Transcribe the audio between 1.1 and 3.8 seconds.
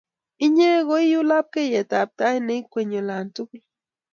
u lapkeiyetap tait ne ikwenyi olatugul